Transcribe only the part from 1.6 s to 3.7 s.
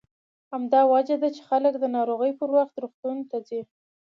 د ناروغۍ پر وخت روغتون ته ورځي.